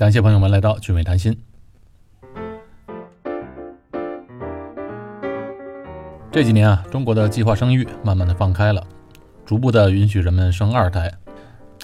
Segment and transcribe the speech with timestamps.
[0.00, 1.38] 感谢朋友们来到聚美谈心。
[6.32, 8.82] 这几年啊，中国的计划生育慢慢的放开了，
[9.44, 11.12] 逐步的允许人们生二胎，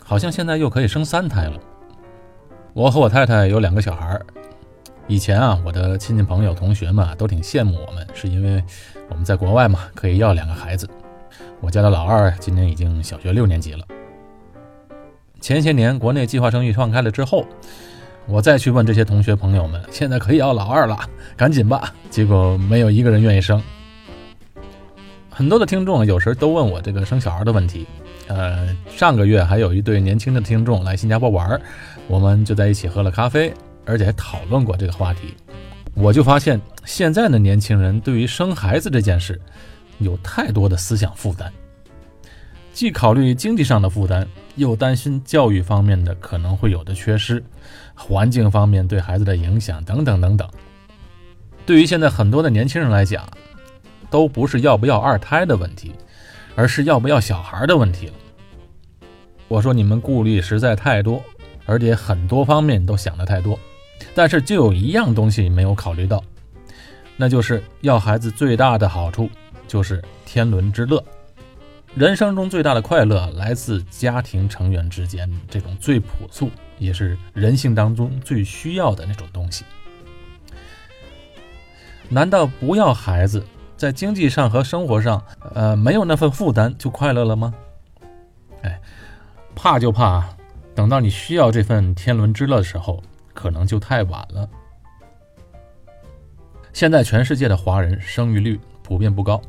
[0.03, 1.61] 好像现在又可以生三胎了。
[2.73, 4.25] 我和我太太有两个小孩儿，
[5.07, 8.65] 以前啊，我的亲戚朋友、同学们都挺羡慕我们，是因为
[9.11, 10.89] 我们在国外嘛，可以要两个孩子。
[11.61, 13.85] 我家的老二今年已经小学六年级了。
[15.39, 17.45] 前些年国内计划生育放开了之后，
[18.29, 20.99] 我再去问这些同学朋友们，现在可以要老二了，
[21.37, 21.95] 赶紧吧。
[22.11, 23.63] 结果没有一个人愿意生。
[25.31, 27.87] 很多的听众有时都问我这个生小孩的问题。
[28.29, 31.61] 呃，上个月还有一对年轻的听众来新加坡玩，
[32.09, 33.53] 我们就在一起喝了咖啡，
[33.85, 35.35] 而且还讨论过这个话题。
[35.95, 39.41] 我就发现现在的年轻人对于生孩子这件事。
[39.99, 41.51] 有太多的思想负担，
[42.71, 47.43] 既考虑经济上的负担，又担心教育方面的可能会有的缺失，
[47.97, 50.49] 环境方面对孩子的影响等等等等。
[51.65, 53.29] 对于现在很多的年轻人来讲，
[54.11, 55.93] 都不是要不要二胎的问题，
[56.55, 58.13] 而是要不要小孩的问题了。
[59.49, 61.21] 我说你们顾虑实在太多，
[61.65, 63.59] 而且很多方面都想的太多，
[64.15, 66.23] 但是就有一样东西没有考虑到，
[67.17, 69.29] 那就是要孩子最大的好处。
[69.69, 71.03] 就是天伦之乐，
[71.97, 79.65] 人生中最大的快乐来自家庭成员之间这种最朴素，也是人性当中最需要的那种东西。
[82.09, 83.45] 难道不要孩子，
[83.77, 85.23] 在经济上和生活上，
[85.55, 87.53] 呃，没有那份负担就快乐了吗？
[88.63, 88.81] 哎，
[89.55, 90.25] 怕就怕，
[90.75, 93.03] 等到你需要这份天伦之乐的时候，
[93.35, 94.49] 可能就太晚了。
[96.73, 99.41] 现在全世界的华人生育率普遍不高。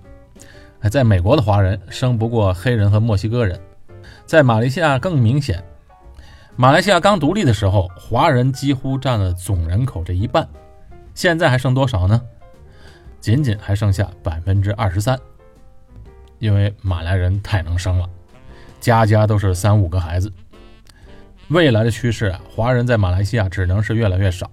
[0.90, 3.60] 在美国的华人生不过黑人和墨西哥人，
[4.26, 5.64] 在马来西亚更明显。
[6.60, 10.50] 马来西亚刚独立的时候，华人几乎占了总人口这一半，
[11.14, 12.20] 现在还剩多少呢？
[13.22, 15.20] 仅仅还剩下百分之二十三。
[16.40, 18.10] 因为马来人太能生了，
[18.80, 20.34] 家家都是三五个孩子。
[21.50, 24.50] 未来的趋势啊，华人在马来西亚只能是越来越少，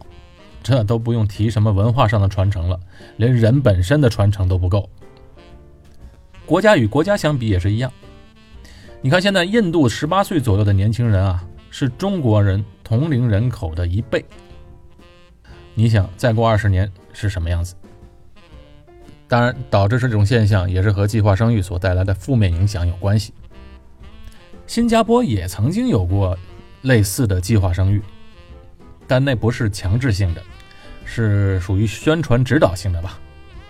[0.62, 2.78] 这都不用提什么文化上的传承了，
[3.16, 4.86] 连人本身的传承都不够。
[6.44, 7.91] 国家与国家相比也是一样。
[9.00, 11.42] 你看，现在印度十八岁左右的年轻人啊，
[11.76, 14.24] 是中国人同龄人口的一倍。
[15.74, 17.74] 你想，再过二十年是什么样子？
[19.26, 23.34] 当然，导致这种现象也是和计划生育所带来的负面影响有关系。
[24.68, 26.38] 新加坡也曾经有过
[26.82, 28.00] 类似的计划生育，
[29.08, 30.41] 但那不是强制性的，
[31.04, 33.18] 是属于宣传指导性的吧。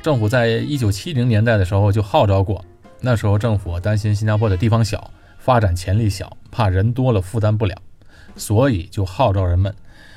[0.03, 2.62] 政府在一九七零年代的时候就号召过，
[3.00, 7.75] 那时候政府担心新加坡的地方小，发展潜力小，怕人多了负担不了，
[8.37, 9.75] 所以就号召人们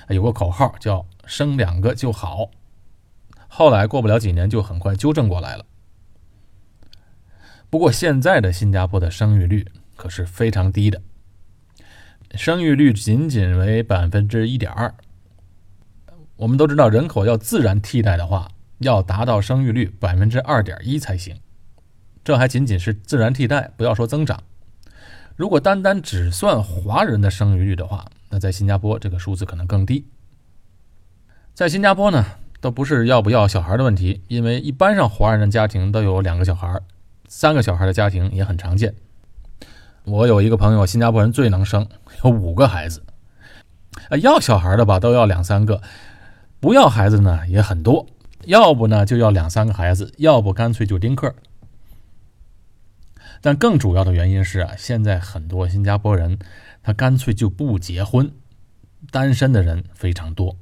[0.10, 2.52] 有个口号叫“生两个就好”。
[3.48, 5.66] 后来过不了几年，就很快纠正过来了。
[7.70, 11.02] 不过现在的新加坡的生育率可是非常低的，
[12.36, 14.94] 生育率仅仅为百分之一点二。
[16.38, 18.50] 我们都知道，人口要自然替代的话。
[18.80, 21.36] 要达到生育率百分之二点一才行，
[22.24, 24.44] 这还仅仅是自然替代，不要说增长。
[25.38, 30.08] 如果单单只算华人的生育率的话，那在新加坡这个数字可能更低。
[31.54, 32.26] 在新加坡呢，
[32.60, 36.82] 都不是要不要小孩的问题，因为一般上华人的家庭都有两个小孩、
[37.28, 38.96] 三个小孩的家庭也很常见。
[40.06, 41.88] 我有一个朋友，新加坡人最能生，
[42.24, 43.04] 有五个孩子。
[44.20, 45.80] 要小孩的吧，都要两三个；
[46.60, 48.08] 不要孩子呢，也很多。
[48.46, 51.36] 要不呢就要两三个孩子，要不干脆就丁克。
[53.42, 56.40] 但更主要的原因是啊，现在很多新加坡人
[56.84, 58.32] 他干脆就不结婚，
[59.12, 60.58] 单身的人非常多。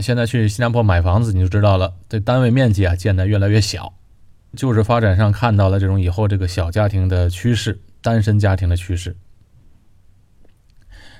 [0.00, 3.94] 现在去新加坡买房子你就知道了，这单位面积啊建得越来越小，
[4.56, 9.16] 就是发展上看到了这种以后这个小家庭的趋势，单身家庭的趋势。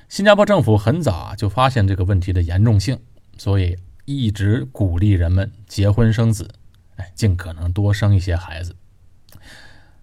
[0.07, 2.99] 新加坡政府很早就发现这个问题的严重性，
[3.37, 3.77] 所以。
[4.11, 6.49] 一直鼓励人们结婚生子，
[6.95, 8.75] 哎，尽可能多生一些孩子。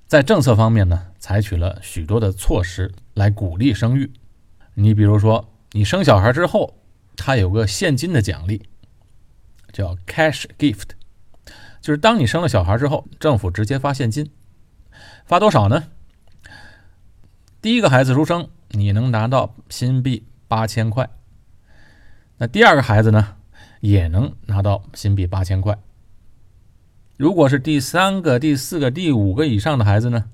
[0.07, 4.13] 在政策方面呢，采取了许多的措施来鼓励生育。
[4.75, 6.79] 你比如说，你生小孩之后，
[7.17, 8.63] 他有个现金的奖励，
[9.73, 10.91] 叫 cash gift，
[11.81, 14.31] 就是当你生了小孩之后，政府直接发现金，
[15.25, 15.85] 发多少呢？
[17.61, 21.11] 第一个孩子出生，你能拿到新币八千块。
[22.39, 23.37] 那第二个孩子呢？
[23.81, 25.79] 也能拿到新币八千块。
[27.17, 30.27] 如果是第三个、第四个、第五个以上的孩子呢？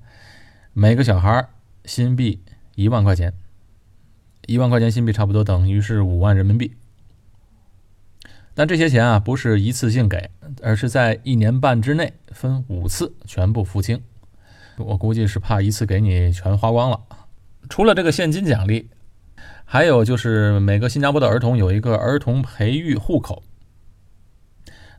[0.73, 1.47] 每个小孩
[1.85, 2.41] 新币
[2.75, 3.33] 一万块钱。
[4.47, 6.75] 一万块钱新币差不多等于是五万人民币。
[8.53, 10.29] 但这些钱啊，不是一次性给，
[10.61, 14.01] 而是在一年半之内分五次全部付清。
[14.77, 16.99] 我估计是怕一次给你全花光了。
[17.69, 18.89] 除了这个现金奖励，
[19.63, 23.41] 还有就是每个新加坡的儿童有一个儿童培育户口。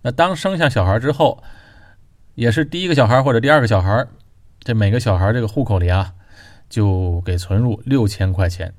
[0.01, 1.43] 那当生下小孩之后，
[2.35, 4.07] 也是第一个小孩或者第二个小孩，
[4.61, 6.15] 这每个小孩这个户口里啊，
[6.69, 8.75] 就给存入六千块钱。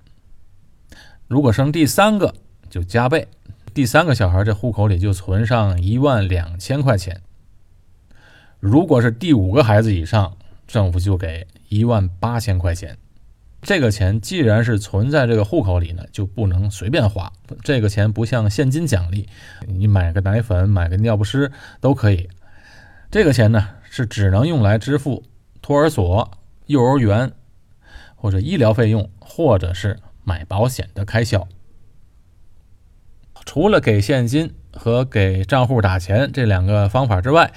[1.28, 2.36] 如果生第三个，
[2.70, 3.28] 就加倍。
[3.74, 7.22] 第三个小孩，这户口里就存上一万两千块钱。
[8.60, 10.38] 如果是第五个孩子以上，
[10.68, 12.98] 政府就给一万八千块钱。
[13.62, 17.32] 这个钱既然是存在这个户口里呢，就不能随便花。
[17.64, 19.28] 这个钱不像现金奖励，
[19.68, 21.52] 你买个奶粉、买个尿不湿
[21.82, 22.30] 都可以。
[23.16, 25.24] 这个钱呢，是只能用来支付
[25.62, 26.32] 托儿所、
[26.66, 27.32] 幼儿园
[28.18, 31.48] 或者医疗费用，或者是买保险的开销。
[33.46, 37.54] 除了给现金和给账户打钱这两个方法之外，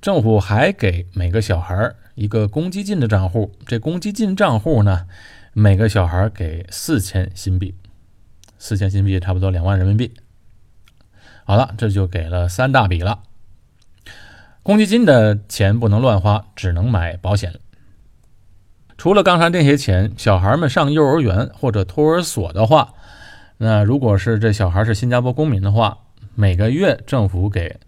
[0.00, 3.52] 政府还给每个小孩一个公积金的账户。
[3.66, 5.06] 这公积金账户呢，
[5.52, 7.74] 每个小孩给四千新币，
[8.56, 10.14] 四千新币差不多两万人民币。
[11.44, 13.24] 好了，这就给了三大笔了。
[14.62, 17.54] 公积金的钱不能乱花，只能买保险。
[18.96, 22.94] 除了刚才这些钱，小孩们上幼儿园或者托儿所的话。
[23.60, 25.98] 那如果是这小孩是新加坡公民的话，
[26.34, 27.80] 每个月政府给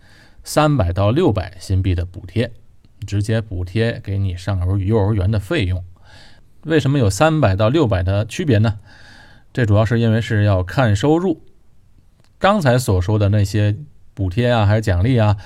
[0.43, 2.51] 三百到六百新币的补贴，
[3.07, 5.85] 直接补贴给你上儿幼儿园的费用。
[6.65, 8.79] 为什么有三百到六百的区别呢？
[9.53, 11.43] 这主要是因为是要看收入。
[12.39, 13.77] 刚才所说的那些
[14.15, 15.37] 补贴啊，还是奖励啊，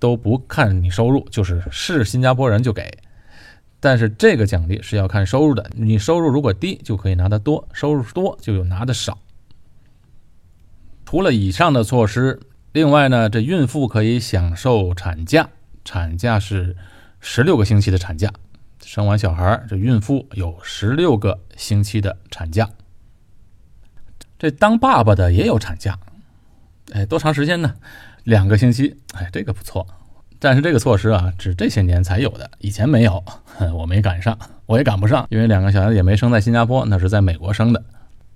[0.00, 2.98] 都不看你收入，就是是新加坡人就给。
[3.78, 9.18] 但是这个奖励是要看收入的，你收入如果低就可以拿得多，收入多就有拿的少。
[11.06, 12.40] 除了以上的措施，
[12.72, 15.48] 另外呢，这孕妇可以享受产假，
[15.84, 16.76] 产假是
[17.20, 18.32] 十六个星期的产假。
[18.84, 22.70] 生完小孩，这孕妇有十六个星期的产假。
[24.38, 25.98] 这当爸爸的也有产假，
[26.92, 27.74] 哎，多长时间呢？
[28.30, 29.84] 两个星期，哎，这个不错。
[30.38, 33.22] 但是这个措施啊，只这些年才有的，以前没有，
[33.74, 37.84] 我没赶上，我也赶不上，因为两个小孩子也没生在新加坡，那是在美国生的。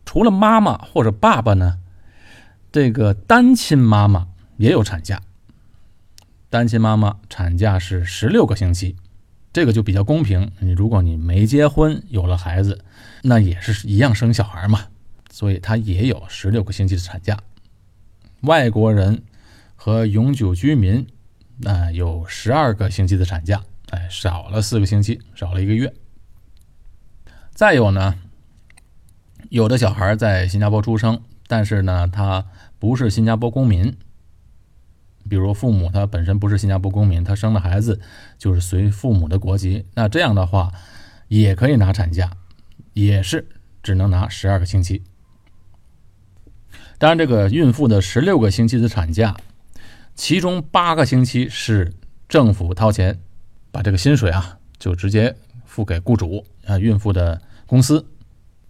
[0.05, 1.79] 除了妈妈或者爸爸呢？
[2.73, 4.27] 这个单亲妈妈
[4.57, 5.23] 也有产假，
[6.51, 8.97] 单亲妈妈产假是十六个星期，
[9.53, 10.51] 这个就比较公平。
[10.59, 12.81] 你如果你没结婚有了孩子，
[13.23, 14.81] 那也是一样生小孩嘛，
[15.31, 17.39] 所以他也有十六个星期的产假。
[18.41, 19.23] 外国人
[19.75, 21.07] 和永久居民
[21.59, 25.93] 那有十二个星期的产假，哎，少了四个星期，少了一个月。
[27.53, 28.17] 再有呢，
[29.49, 32.47] 有的小孩在新加坡出生，但是呢，他
[32.79, 33.97] 不是新加坡公民，
[35.29, 38.01] 比如父母他本身不是新加坡公民，他生的孩子
[38.37, 40.73] 就是随父母的国籍，那这样的话
[41.29, 42.33] 也可以拿产假，
[42.93, 43.47] 也是
[43.83, 45.05] 只能拿十二个星期。
[46.99, 49.37] 当然，这个孕妇的十六个星期的产假，
[50.15, 51.93] 其中八个星期是
[52.29, 53.19] 政府掏钱，
[53.71, 58.07] 把这个薪水啊就直接付给雇主啊，孕妇的公司。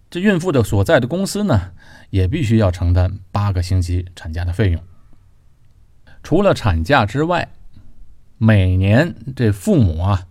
[0.09, 1.71] 这孕妇的所在的公司呢，
[2.09, 4.81] 也必须要承担八个星期产假的费用。
[6.23, 7.49] 除了产假之外，
[8.37, 10.27] 每年这父母啊，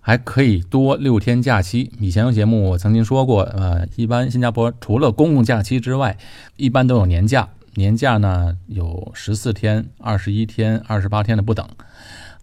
[0.00, 1.92] 还可以多六天假期。
[1.98, 6.18] 以前有节目我曾经说过，呃，一般新加坡除了公共假期之外，
[6.56, 7.48] 一般都有年假。
[7.74, 11.68] 年假呢有十四天、二十一天、二十八天的不等。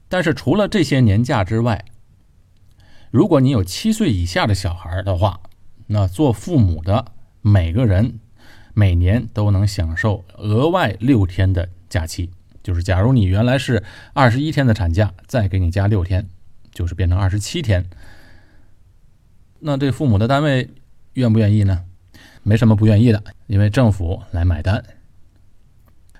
[0.07, 1.85] 但是除了这些年假之外，
[3.11, 5.39] 如果你有七岁以下的小孩的话，
[5.87, 7.05] 那做父母的
[7.41, 8.19] 每个人
[8.73, 12.31] 每年都能享受额外六天的假期，
[12.63, 13.83] 就是假如你原来是
[14.13, 16.27] 二十一天的产假，再给你加六天，
[16.71, 17.87] 就是变成二十七天。
[19.59, 20.69] 那这父母的单位
[21.13, 21.85] 愿不愿意呢？
[22.41, 24.83] 没什么不愿意的，因为政府来买单，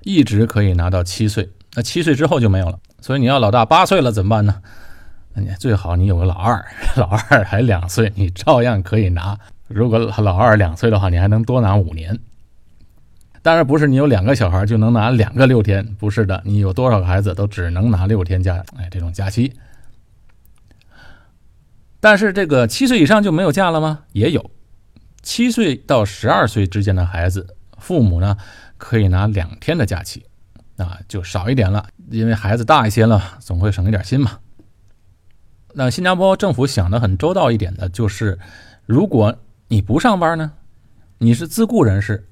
[0.03, 1.49] 一直可以拿到七岁。
[1.75, 2.79] 那七岁之后就没有了。
[3.01, 4.61] 所以你要老大八岁了怎么办呢？
[5.33, 6.65] 那你最好你有个老二，
[6.97, 9.37] 老二还两岁，你照样可以拿。
[9.67, 12.19] 如果老二两岁的话，你还能多拿五年。
[13.41, 19.53] 当然不是你有两个小孩就能拿两个六天，不是的，你有多少个孩子都只能拿六天假，哎，这种假期。
[22.01, 23.99] 但是这个七岁以上就没有假了吗？
[24.11, 24.51] 也有，
[25.21, 28.37] 七岁到十二岁之间的孩子，父母呢
[28.77, 30.25] 可以拿两天的假期，
[30.77, 34.39] 啊，就少一点了，因为孩子大一些了，总会省一点心嘛。
[35.73, 38.39] 那新加坡政府想的很周到一点的就是，
[38.85, 40.53] 如果你不上班呢？
[41.19, 42.27] 你是自雇人士，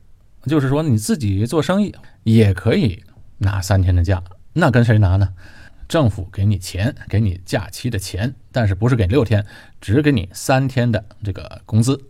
[0.46, 3.04] 就是说你自己做生意也可以
[3.38, 4.24] 拿三天的假。
[4.54, 5.34] 那跟谁拿呢？
[5.88, 9.46] 政府给你钱，给你假期的钱，但是不是给六天，
[9.80, 12.02] 只给你三天的这个工资。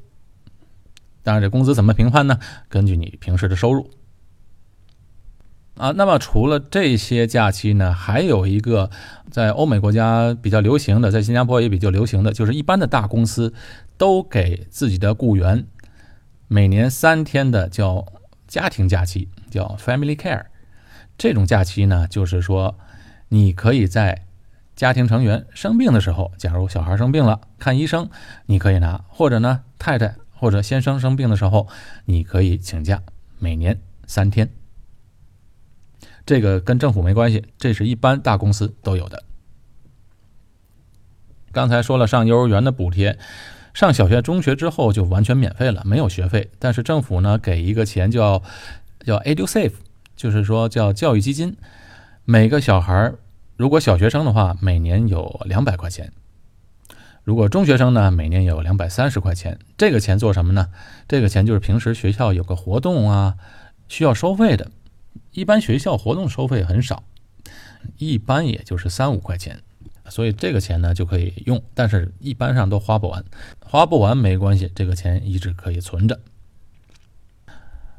[1.28, 2.40] 当然，这工资怎么评判呢？
[2.70, 3.90] 根据你平时的收入。
[5.76, 8.90] 啊，那么除了这些假期呢，还有一个
[9.30, 13.54] 在欧美国家比较流行的，在新加坡也比较流行的，就是一般的大公司
[13.98, 15.68] 都给自己的雇员
[16.48, 18.06] 每年三天的叫
[18.48, 20.46] 家庭假期，叫 Family Care。
[21.18, 22.78] 这种假期呢，就是说
[23.28, 24.24] 你可以在
[24.78, 28.10] 家庭成员生病的时候，假如小孩生病了看医生，
[28.46, 31.68] 你可以拿；或者呢，太太或者先生生病的时候，
[32.06, 33.02] 你可以请假，
[33.40, 34.50] 每年三天。
[36.26, 39.24] 这个跟政府没关系，这是一般大公司都有的。
[41.52, 43.18] 刚才说了上幼儿园的补贴，
[43.74, 46.52] 上小学、中学之后就完全免费了，没有学费。
[46.60, 48.44] 但是政府呢给一个钱叫
[49.06, 49.74] 叫 EduSave，
[50.16, 51.56] 就是说叫教育基金。
[52.26, 53.14] 每个小孩
[53.56, 56.10] 如果小学生的话，每年有两百块钱；
[57.28, 59.60] 如果中学生呢，每年有两百三十块钱。
[59.78, 60.70] 这个钱做什么呢？
[61.10, 63.36] 这个钱就是平时学校有个活动啊，
[63.90, 64.72] 需要收费的。
[65.34, 67.04] 一般学校活动收费很少，
[67.98, 69.60] 一般也就是三五块钱，
[70.08, 73.26] 所以这个钱呢就可以用，但是一般上都花不完，
[73.60, 76.18] 花不完没关系，这个钱一直可以存着。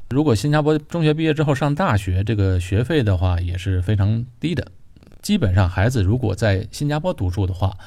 [0.09, 4.71] 如果新加坡中学毕业之后上大学，这个学费的话也是非常低的，
[5.21, 7.77] 基本上孩子如果在新加坡读书的话，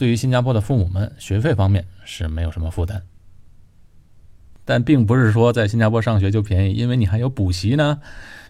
[0.00, 3.02] 对于新加坡的父母们学费方面是没有什么负担。
[4.64, 8.00] 但并不是说在新加坡上学就便宜，因为你还有补习呢。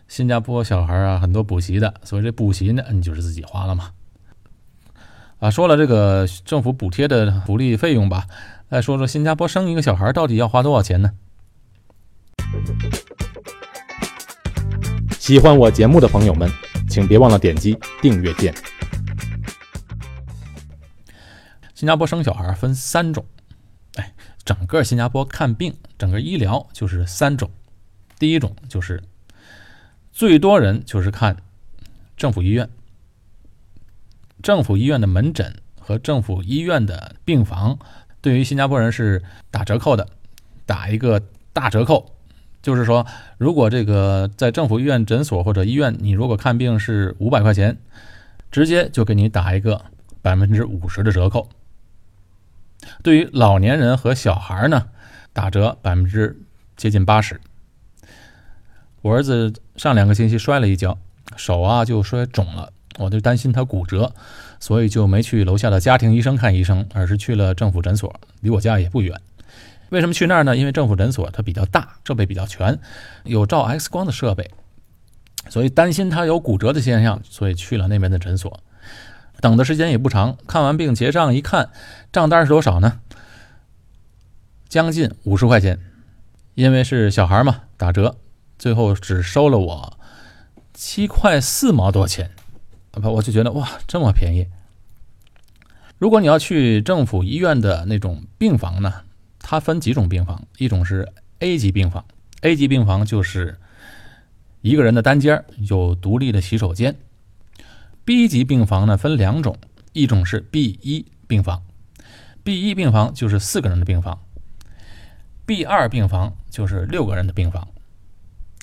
[0.07, 3.90] 新加坡小孩啊，很多补习的，所以这补习呢，你就是自己花了嘛。
[5.40, 8.26] 啊，说了这个政府补贴的福利费用吧，
[8.71, 11.11] 再说说新加坡生一个小孩到底要花多少钱呢？
[15.19, 16.49] 喜欢我节目的朋友们，
[16.88, 18.54] 请别忘了点击订阅键。
[21.80, 23.25] 新加坡生小孩分三种，
[23.94, 24.12] 哎，
[24.44, 27.50] 整个新加坡看病，整个医疗就是三种，
[28.18, 29.02] 第一种就是。
[30.12, 31.38] 最多人就是看
[32.18, 32.68] 政府医院，
[34.42, 37.78] 政府医院的门诊和政府医院的病房，
[38.20, 40.06] 对于新加坡人是打折扣的，
[40.66, 41.22] 打一个
[41.54, 42.12] 大折扣，
[42.60, 43.06] 就是说，
[43.38, 47.78] 如果这个在政府医院诊所或者医院，你如果看病是五百块钱，
[48.50, 49.82] 直接就给你打一个
[50.20, 51.49] 百分之五十的折扣。
[53.02, 54.88] 对于老年人和小孩呢，
[55.32, 56.40] 打折百分之
[56.76, 57.40] 接近八十。
[59.02, 60.99] 我儿子上两个星期摔了一跤，
[61.37, 64.12] 手啊就摔肿了，我就担心他骨折，
[64.58, 69.18] 所以就没去楼下的家庭医生看医生，而是去了政府诊所，离我家也不远。
[69.88, 70.56] 为什么去那儿呢？
[70.56, 72.78] 因为政府诊所它比较大，设备比较全，
[73.25, 74.50] 有照 X 光的设备，
[75.49, 78.60] 所以担心他有骨折的现象，所以去了那边的诊所。
[79.40, 81.70] 等的时间也不长，看完病结账一看，
[82.12, 83.00] 账单是多少呢？
[84.68, 85.80] 将近五十块钱，
[86.54, 88.16] 因为是小孩嘛，打折。
[88.59, 89.99] 最后只收了我
[90.75, 92.30] 七块四毛多钱，
[92.90, 94.47] 不，我就觉得哇，这么便宜。
[95.97, 99.02] 如果你要去政府医院的那种病房呢，
[99.38, 102.04] 它分几种病房，一种是 A 级病房
[102.42, 103.59] ，A 级病房就是
[104.61, 106.97] 一个人的单间，有独立的洗手间。
[108.04, 109.57] B 级病房呢分两种，
[109.92, 111.62] 一种是 B 一病房
[112.42, 114.21] ，B 一病房就是四个人的病房
[115.47, 117.69] ，B 二病房就是六个人的病房。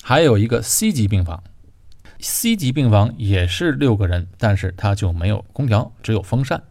[0.02, 1.42] 还有一个 C 级病房
[2.20, 6.62] ，C 级病房也是六个人，但是它就没有空调，只有风扇。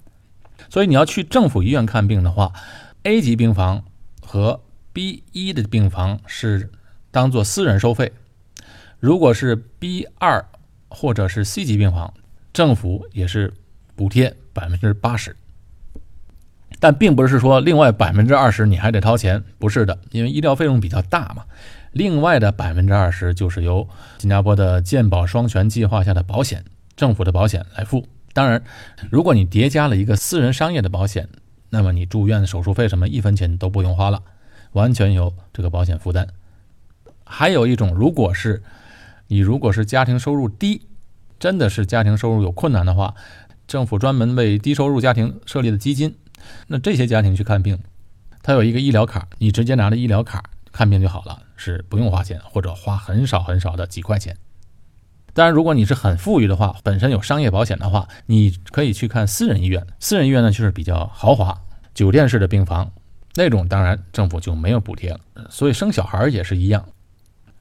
[0.70, 2.52] 所以你要去政府医院看病的话
[3.04, 3.84] ，A 级病房
[4.22, 6.72] 和 B 一的病房是
[7.12, 8.12] 当做私人收费。
[9.00, 10.44] 如果是 B 二
[10.90, 12.14] 或者是 C 级病房，
[12.58, 13.54] 政府也是
[13.96, 15.36] 补贴百分之八十。
[16.80, 21.44] 但并不是说另外百分之二十你还得掏钱，不是的，因为医疗费用比较大嘛。
[21.92, 23.88] 另外的百分之二十就是由
[24.18, 28.08] 新加坡的健保双全计划下的保险，政府的保险来付。
[28.34, 28.64] 当然，
[29.12, 31.30] 如果你叠加了一个私人商业的保险，
[31.70, 34.24] 那么你住院手术费什么一分钱都不用花了，
[34.72, 36.28] 完全由这个保险负担。
[37.24, 38.64] 还有一种，如果是
[39.28, 40.88] 你如果是家庭收入低，
[41.40, 43.14] 真的是家庭收入有困难的话，
[43.68, 46.16] 政府专门为低收入家庭设立的基金，
[46.68, 47.80] 那这些家庭去看病，
[48.42, 50.44] 他有一个医疗卡，你直接拿着医疗卡。
[50.70, 54.38] 看病就好了，是不用花钱，或者花很少很少的几块钱。
[55.34, 59.88] 当然，如果你是很富裕的话，本身有商业保险的话，你可以去看私人医院。
[60.00, 61.60] 私人医院呢，就是比较豪华，
[61.96, 62.92] 酒店式的病房，
[63.34, 65.20] 那种当然政府就没有补贴了。
[65.50, 66.86] 所以生小孩也是一样，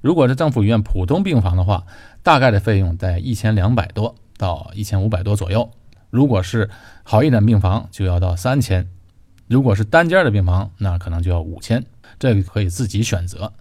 [0.00, 1.84] 如果是政府医院普通病房的话，
[2.22, 5.70] 大概的费用在一千两百多到一千五百多左右；
[6.10, 6.70] 如果是
[7.02, 8.84] 好一点病房，就要到三千；
[9.48, 11.84] 如果是单间的病房，那可能就要五千。
[12.18, 13.52] 这个可以自己选择。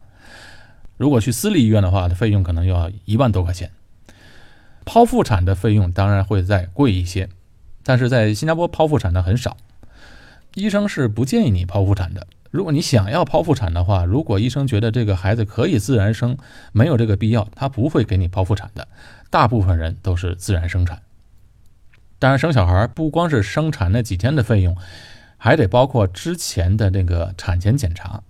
[0.97, 3.71] 如果去私立医院的话，费用可能要一万多块钱。
[4.85, 7.27] 剖腹产的费用当然会再贵一些，
[7.83, 9.57] 但是在新加坡剖腹产的很少，
[10.53, 12.27] 医生是不建议你剖腹产的。
[12.55, 16.37] 如果你想要剖腹产的话，如果医生觉得这个孩子可以自然生，
[16.71, 18.87] 没有这个必要，他不会给你剖腹产的。
[19.29, 21.01] 大部分人都是自然生产。
[22.17, 24.73] 当然，生小孩不光是生产那几天的费用，
[25.35, 28.23] 还得包括之前的那个产前检查，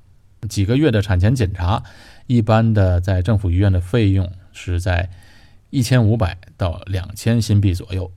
[0.50, 1.84] 几个月的产前检查，
[2.26, 5.08] 一般的在政府医院的费用是在
[5.70, 8.10] 一千五百到两千新币左右。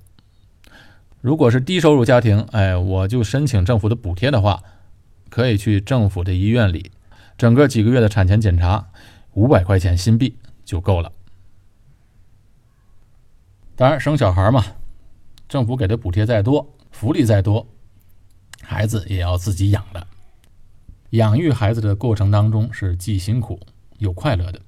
[1.21, 4.62] 如果是低收入家庭，哎，我就申请政府的补贴的话。
[5.30, 6.90] 可以去政府的医院里，
[7.37, 8.90] 整个几个月的产前检查，
[9.32, 11.12] 五百块钱新币就够了。
[13.76, 14.64] 当然，生小孩嘛，
[15.49, 17.66] 政府给的补贴再多，福利再多，
[18.62, 20.06] 孩子也要自己养的。
[21.11, 23.61] 养育孩子的过程当中是既辛苦
[23.99, 24.61] 又快乐的，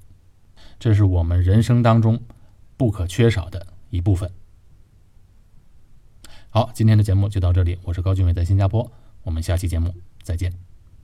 [0.78, 2.20] 这是我们人生当中
[2.76, 4.30] 不可缺少的一部分。
[6.48, 8.90] 好，今天的节目就到这里，我是高俊伟，在新加坡，
[9.22, 9.92] 我们下期节目。
[10.22, 10.69] 再见。